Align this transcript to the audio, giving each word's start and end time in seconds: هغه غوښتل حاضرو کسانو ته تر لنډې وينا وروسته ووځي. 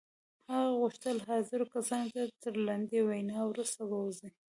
هغه 0.53 0.71
غوښتل 0.81 1.17
حاضرو 1.27 1.65
کسانو 1.75 2.11
ته 2.17 2.23
تر 2.43 2.53
لنډې 2.67 2.99
وينا 3.07 3.39
وروسته 3.45 3.81
ووځي. 3.85 4.29